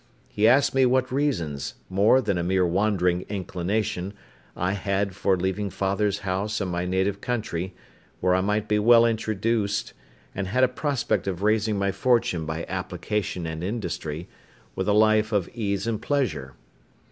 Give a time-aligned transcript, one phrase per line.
[0.27, 4.15] He asked me what reasons, more than a mere wandering inclination,
[4.57, 7.75] I had for leaving father's house and my native country,
[8.19, 9.93] where I might be well introduced,
[10.33, 14.27] and had a prospect of raising my fortune by application and industry,
[14.75, 16.55] with a life of ease and pleasure.